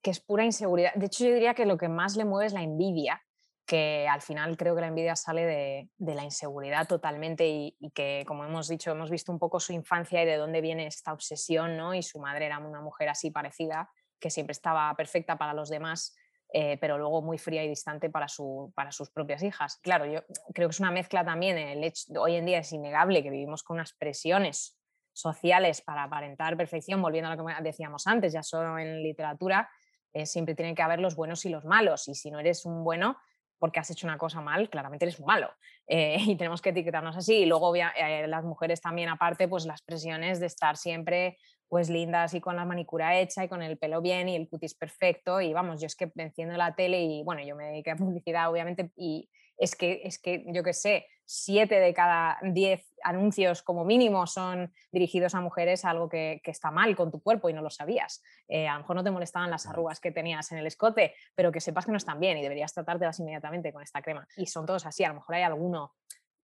[0.01, 0.95] que es pura inseguridad.
[0.95, 3.21] De hecho, yo diría que lo que más le mueve es la envidia
[3.69, 8.43] que al final creo que la envidia sale de, la inseguridad totalmente y, que, como
[8.45, 11.93] hemos dicho, hemos visto un poco su infancia y de dónde viene esta obsesión, ¿no?
[11.93, 16.17] Y su madre era una mujer así parecida, que siempre estaba perfecta para los demás,
[16.55, 19.77] eh, pero luego muy fría y distante para, su, para sus propias hijas.
[19.83, 23.23] Claro, yo creo que es una mezcla también, el hecho, hoy en día es innegable
[23.23, 24.79] que vivimos con unas presiones
[25.13, 29.69] sociales para aparentar perfección, volviendo a lo que decíamos antes, ya solo en literatura,
[30.15, 32.83] eh, siempre tienen que haber los buenos y los malos, y si no eres un
[32.83, 33.19] bueno,
[33.59, 35.51] porque has hecho una cosa mal, claramente eres malo.
[35.87, 37.39] Eh, y tenemos que etiquetarnos así.
[37.39, 41.37] Y luego eh, las mujeres también, aparte, pues las presiones de estar siempre
[41.69, 44.75] pues lindas y con la manicura hecha y con el pelo bien y el cutis
[44.75, 45.41] perfecto.
[45.41, 48.51] Y vamos, yo es que enciendo la tele y bueno, yo me dediqué a publicidad,
[48.51, 53.85] obviamente, y es que, es que yo qué sé, siete de cada diez anuncios como
[53.85, 57.69] mínimo son dirigidos a mujeres, algo que, está mal con tu cuerpo y no lo
[57.69, 58.23] sabías.
[58.49, 61.53] Eh, a lo mejor no te molestaban las arrugas que tenías en el escote, pero
[61.53, 64.27] que sepas que no están bien y deberías tratártelas inmediatamente con esta crema.
[64.37, 65.93] Y son todos así, a lo mejor hay alguno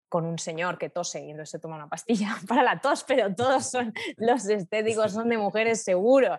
[0.09, 3.71] con un señor que tose y entonces toma una pastilla para la tos, pero todos
[3.71, 6.39] son los estéticos, son de mujeres seguro.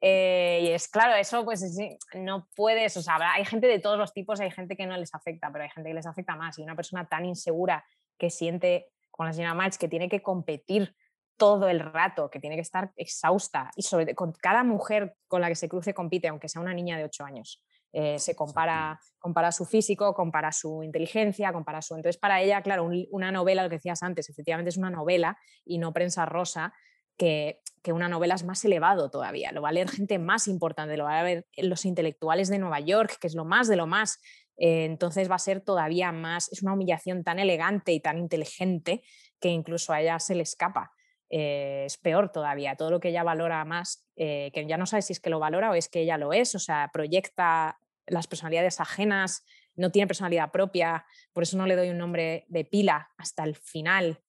[0.00, 1.76] Eh, y es claro, eso pues
[2.14, 5.14] no puedes, o sea, hay gente de todos los tipos, hay gente que no les
[5.14, 6.58] afecta, pero hay gente que les afecta más.
[6.58, 7.84] Y una persona tan insegura
[8.18, 10.94] que siente, con la señora March, que tiene que competir
[11.36, 15.48] todo el rato, que tiene que estar exhausta y sobre con cada mujer con la
[15.48, 17.62] que se cruce compite, aunque sea una niña de 8 años.
[17.98, 21.94] Eh, se compara, compara su físico, compara su inteligencia, compara su...
[21.94, 25.78] Entonces, para ella, claro, una novela, lo que decías antes, efectivamente es una novela y
[25.78, 26.74] no prensa rosa,
[27.16, 30.98] que, que, una novela es más elevado todavía, lo va a leer gente más importante,
[30.98, 33.86] lo va a ver los intelectuales de Nueva York, que es lo más de lo
[33.86, 34.20] más.
[34.58, 39.02] Eh, entonces va a ser todavía más, es una humillación tan elegante y tan inteligente
[39.40, 40.92] que incluso a ella se le escapa.
[41.28, 45.02] Eh, es peor todavía, todo lo que ella valora más, eh, que ya no sabe
[45.02, 48.26] si es que lo valora o es que ella lo es, o sea, proyecta las
[48.26, 53.10] personalidades ajenas, no tiene personalidad propia, por eso no le doy un nombre de pila
[53.18, 54.22] hasta el final,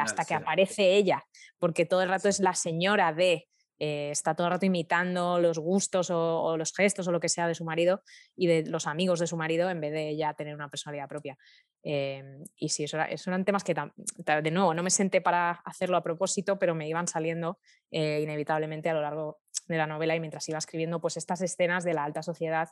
[0.00, 1.24] hasta que aparece ella,
[1.58, 3.48] porque todo el rato es la señora de,
[3.78, 7.48] eh, está todo el rato imitando los gustos o, los gestos o lo que sea
[7.48, 8.02] de su marido
[8.36, 11.36] y de los amigos de su marido en vez de ya tener una personalidad propia.
[11.82, 16.02] Em, y sí, eso, eran temas que, de nuevo, no me senté para hacerlo a
[16.02, 17.58] propósito, pero me iban saliendo
[17.90, 21.84] eh, inevitablemente a lo largo de la novela y mientras iba escribiendo, pues estas escenas
[21.84, 22.68] de la alta sociedad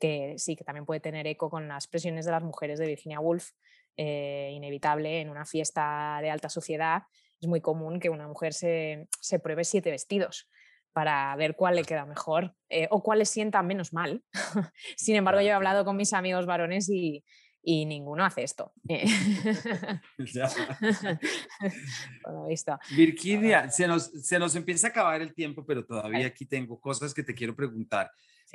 [0.00, 3.20] que sí, que también puede tener eco con las presiones de las mujeres de Virginia
[3.20, 3.50] Woolf,
[3.96, 7.02] eh, inevitable en una fiesta de alta sociedad
[7.42, 9.08] es muy común que una mujer se,
[9.42, 10.48] pruebe siete vestidos
[10.92, 14.22] para ver cuál le queda mejor eh, o cuál le sienta menos mal.
[14.96, 17.24] Sin embargo, yo he hablado con mis amigos varones y,
[17.64, 18.72] ninguno hace esto.
[18.88, 19.04] Eh.
[22.48, 22.78] visto.
[22.96, 27.12] Virginia, se nos, se nos empieza a acabar el tiempo, pero todavía aquí tengo cosas
[27.12, 28.10] que te quiero preguntar.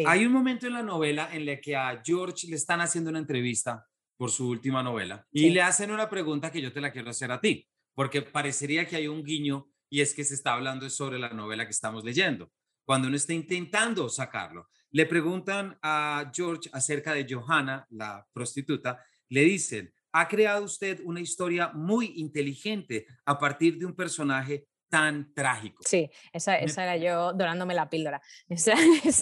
[0.06, 3.20] Hay un momento en la novela en el que a George le están haciendo una
[3.20, 7.10] entrevista por su última novela y le hacen una pregunta que yo te la quiero
[7.10, 10.88] hacer a ti porque parecería que hay un guiño y es que se está hablando
[10.88, 12.52] sobre la novela que estamos leyendo,
[12.86, 14.70] cuando uno está intentando sacarlo.
[14.92, 21.22] Le preguntan a George acerca de Johanna, la prostituta, le dicen, ha creado usted una
[21.22, 25.84] historia muy inteligente a partir de un personaje tan trágico.
[25.86, 28.22] Sí, esa, era yo dorándome la píldora.
[28.50, 28.74] Esa,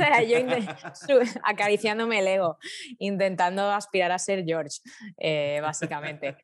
[0.08, 0.38] era yo
[1.43, 2.58] acariciándome el ego,
[2.99, 4.80] intentando aspirar a ser George,
[5.17, 6.38] eh, básicamente.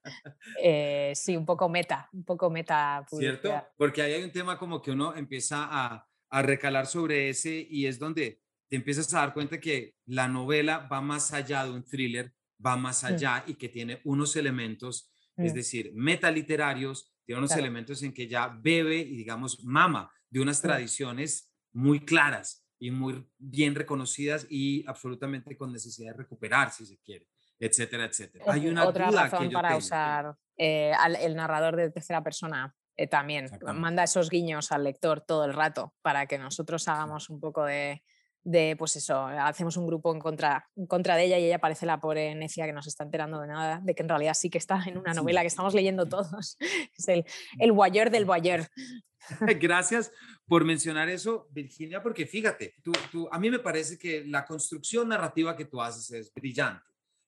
[0.62, 3.06] Eh, sí, un poco meta, un poco meta.
[3.10, 3.68] ¿Cierto?
[3.78, 7.86] Porque ahí hay un tema como que uno empieza a, a recalar sobre ese y
[7.86, 11.84] es donde te empiezas a dar cuenta que la novela va más allá de un
[11.84, 12.34] thriller,
[12.66, 13.06] va más mm.
[13.06, 15.56] allá y que tiene unos elementos, es mm.
[15.56, 21.50] decir, metaliterarios tiene unos elementos en que ya bebe y, digamos, mama de unas tradiciones
[21.72, 27.28] muy claras y muy bien reconocidas y absolutamente con necesidad de recuperar, si se quiere,
[27.58, 28.44] etcétera, etcétera.
[28.50, 30.92] Hay una otra razón para usar eh,
[31.22, 33.50] el narrador de tercera persona eh, también.
[33.76, 38.04] Manda esos guiños al lector todo el rato para que nosotros hagamos un poco de,
[38.44, 41.86] de pues eso, hacemos un grupo en contra, en contra de ella y ella parece
[41.86, 44.50] la pobre necia que no se está enterando de nada, de que en realidad sí
[44.50, 46.58] que está en una novela que estamos leyendo todos.
[46.98, 47.26] Es el,
[47.60, 48.70] el guayer del guayer.
[49.60, 50.12] Gracias
[50.46, 55.10] por mencionar eso, Virginia, porque fíjate, tú, tú, a mí me parece que la construcción
[55.10, 56.84] narrativa que tú haces es brillante.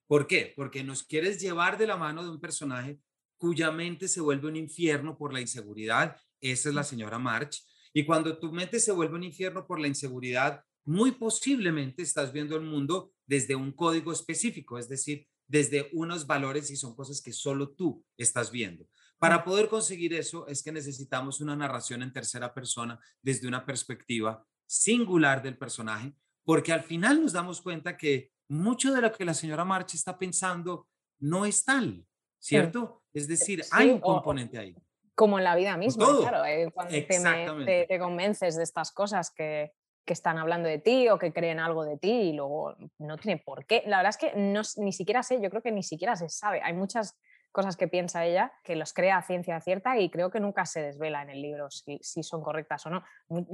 [0.06, 0.52] ¿Por qué?
[0.54, 2.98] Porque nos quieres llevar de la mano de un personaje
[3.36, 6.16] cuya mente se vuelve un infierno por la inseguridad.
[6.40, 7.64] Esa es la señora March.
[7.92, 12.56] Y cuando tu mente se vuelve un infierno por la inseguridad, muy posiblemente estás viendo
[12.56, 17.32] el mundo desde un código específico, es decir, desde unos valores y son cosas que
[17.32, 18.86] solo tú estás viendo.
[19.18, 24.46] Para poder conseguir eso es que necesitamos una narración en tercera persona desde una perspectiva
[24.66, 29.34] singular del personaje, porque al final nos damos cuenta que mucho de lo que la
[29.34, 32.06] señora March está pensando no es tal,
[32.38, 33.02] ¿cierto?
[33.12, 34.76] Es decir, hay un componente ahí.
[35.14, 39.72] Como en la vida misma, claro, eh, cuando te, convences de estas cosas que,
[40.04, 43.42] que están hablando de ti o que creen algo de ti y luego no tiene
[43.44, 43.82] por qué.
[43.86, 46.60] La verdad es que no, ni siquiera sé, yo creo que ni siquiera se sabe.
[46.62, 47.18] Hay muchas
[47.52, 50.82] cosas que piensa ella que los crea a ciencia cierta y creo que nunca se
[50.82, 53.04] desvela en el libro si, si son correctas o no,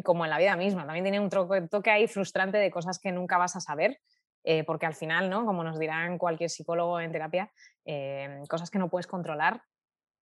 [0.03, 0.87] como en la vida misma.
[0.87, 4.01] También tiene un toque ahí frustrante de cosas que nunca vas a saber.
[4.43, 5.45] Eh, porque al final, ¿no?
[5.45, 7.53] como nos dirán cualquier psicólogo en terapia,
[7.85, 9.63] eh, cosas que no puedes controlar,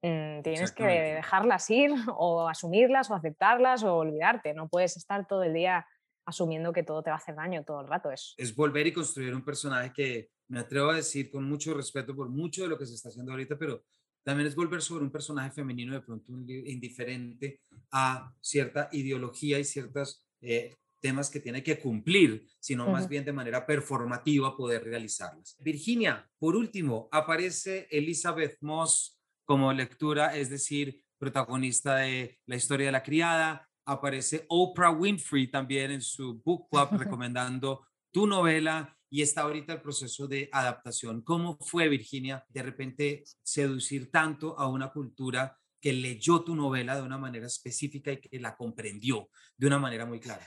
[0.02, 4.54] mm, tienes que dejarlas ir o asumirlas o aceptarlas o olvidarte.
[4.54, 5.86] No puedes estar todo el día
[6.28, 8.10] asumiendo que todo te va a hacer daño todo el rato.
[8.10, 12.14] Es, es volver y construir un personaje que me atrevo a decir con mucho respeto
[12.14, 13.82] por mucho de lo que se está haciendo ahorita, pero
[14.22, 17.62] también es volver sobre un personaje femenino de pronto indiferente
[17.92, 23.32] a cierta ideología y ciertos eh, temas que tiene que cumplir, sino más bien de
[23.32, 25.56] manera performativa poder realizarlas.
[25.60, 32.92] Virginia, por último, aparece Elizabeth Moss como lectura, es decir, protagonista de La historia de
[32.92, 39.42] la criada, aparece Oprah Winfrey también en su book club recomendando tu novela y está
[39.42, 41.22] ahorita el proceso de adaptación.
[41.22, 47.02] ¿Cómo fue, Virginia, de repente seducir tanto a una cultura que leyó tu novela de
[47.02, 50.46] una manera específica y que la comprendió de una manera muy clara?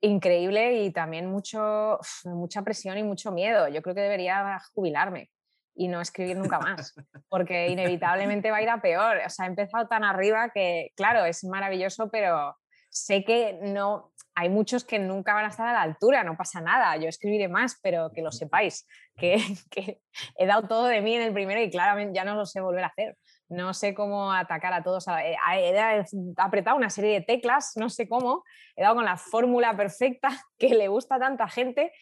[0.00, 3.66] Increíble y también mucho, mucha presión y mucho miedo.
[3.66, 5.30] Yo creo que debería jubilarme
[5.74, 6.94] y no escribir nunca más,
[7.28, 9.18] porque inevitablemente va a ir a peor.
[9.26, 12.56] O sea, he empezado tan arriba que, claro, es maravilloso, pero
[13.04, 16.60] sé que no, hay muchos que nunca van a estar a la altura, no pasa
[16.60, 18.86] nada, yo escribiré más, pero que lo sepáis,
[19.16, 19.36] que,
[19.70, 20.00] que
[20.36, 22.84] he dado todo de mí en el primero y claramente ya no lo sé volver
[22.84, 23.16] a hacer
[23.48, 25.06] no sé cómo atacar a todos.
[25.08, 26.04] Eh, he
[26.36, 28.44] apretado una serie de teclas, no sé cómo,
[28.76, 30.28] he dado con la fórmula perfecta
[30.58, 31.92] que le gusta a tanta gente.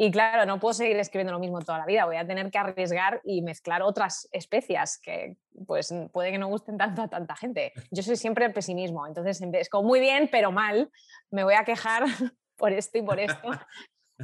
[0.00, 2.58] Y claro, no puedo seguir escribiendo lo mismo toda la vida, voy a tener que
[2.58, 5.36] arriesgar y mezclar otras especias que
[5.66, 7.72] pues puede que no gusten tanto a tanta gente.
[7.90, 10.88] Yo soy siempre el pesimismo, entonces es como muy bien, pero mal,
[11.32, 12.04] me voy a quejar
[12.56, 13.50] por esto y por esto.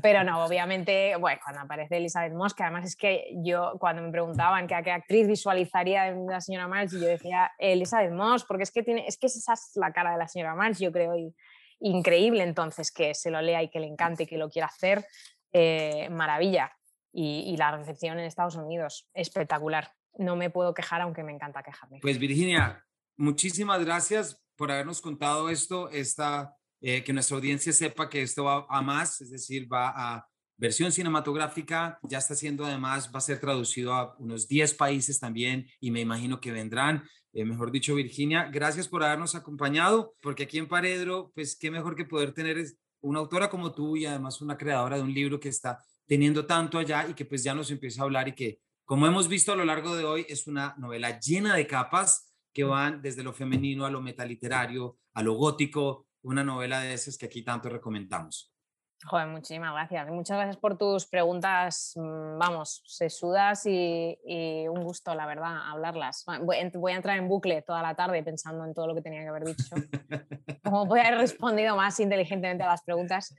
[0.01, 4.13] Pero no, obviamente, bueno, cuando aparece Elizabeth Moss, que además es que yo, cuando me
[4.13, 8.71] preguntaban que a qué actriz visualizaría la señora March, yo decía Elizabeth Moss, porque es
[8.71, 11.35] que, tiene, es que esa es la cara de la señora March, yo creo, y,
[11.81, 15.05] increíble entonces que se lo lea y que le encante y que lo quiera hacer,
[15.55, 16.77] eh, maravilla.
[17.17, 19.93] Y, y, la recepción en Estados Unidos, espectacular.
[20.19, 22.01] No me puedo quejar, aunque me encanta quejarme.
[22.03, 22.85] Pues Virginia,
[23.17, 28.67] muchísimas gracias por habernos contado esto, esta eh, que nuestra audiencia sepa que esto va
[28.69, 33.41] a más, es decir, va a versión cinematográfica, ya está siendo además, va a ser
[33.41, 37.09] traducido a unos 10 países también y me imagino que vendrán.
[37.33, 41.97] Eh, mejor dicho, Virginia, gracias por habernos acompañado, porque aquí en Paredro, pues qué mejor
[41.97, 42.59] que poder tener
[43.05, 46.79] una autora como tú y además una creadora de un libro que está teniendo tanto
[46.79, 49.57] allá y que pues ya nos empieza a hablar y que, como hemos visto a
[49.57, 53.85] lo largo de hoy, es una novela llena de capas que van desde lo femenino
[53.85, 58.54] a lo metaliterario, a lo gótico, una novela de esas que aquí tanto recomendamos.
[59.07, 60.09] Joder, muchísimas gracias.
[60.09, 66.25] Muchas gracias por tus preguntas, mm, vamos, sesudas y, y un gusto, la verdad, hablarlas.
[66.41, 69.29] Voy, a entrar en bucle toda la tarde pensando en todo lo que tenía que
[69.29, 69.77] haber dicho.
[70.65, 73.35] Como voy a haber respondido más inteligentemente a las preguntas.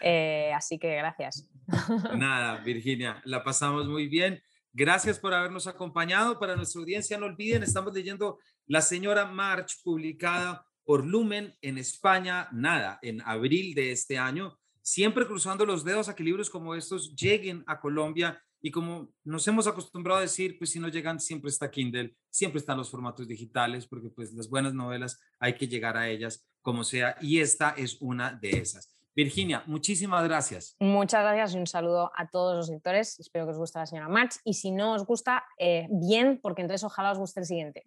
[0.00, 1.48] Eh, así que gracias.
[2.16, 4.40] Nada, Virginia, la pasamos muy bien.
[4.72, 6.38] Gracias por habernos acompañado.
[6.38, 12.48] Para nuestra audiencia, no olviden, estamos leyendo La Señora March, publicada por Lumen en España,
[12.52, 14.58] nada, en abril de este año,
[14.88, 19.46] siempre cruzando los dedos a que libros como estos lleguen a Colombia y como nos
[19.46, 23.28] hemos acostumbrado a decir, pues si no llegan, siempre está Kindle, siempre están los formatos
[23.28, 27.70] digitales, porque pues las buenas novelas hay que llegar a ellas como sea, y esta
[27.70, 28.97] es una de esas.
[29.18, 30.76] Virginia, muchísimas gracias.
[30.78, 33.18] Muchas gracias y un saludo a todos los lectores.
[33.18, 36.62] Espero que os guste la señora March y si no os gusta, eh, bien, porque
[36.62, 37.82] entonces ojalá os guste el siguiente.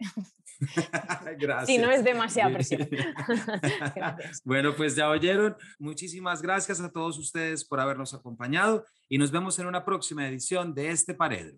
[1.38, 1.68] gracias.
[1.68, 2.86] si no es demasiada presión.
[4.44, 5.56] bueno, pues ya oyeron.
[5.80, 10.74] Muchísimas gracias a todos ustedes por habernos acompañado y nos vemos en una próxima edición
[10.74, 11.56] de este Paredro.